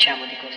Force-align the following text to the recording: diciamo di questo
diciamo 0.00 0.24
di 0.24 0.36
questo 0.36 0.49